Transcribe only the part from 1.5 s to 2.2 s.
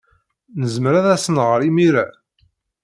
imir-a?